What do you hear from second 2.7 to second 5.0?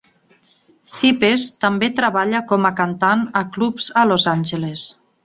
a cantant a clubs a Los Angeles.